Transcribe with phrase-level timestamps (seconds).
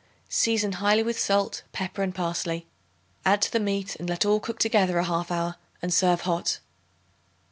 [0.29, 2.65] Season highly with salt, pepper and parsley;
[3.23, 6.57] add to the meat, and let all cook together a half hour and serve hot.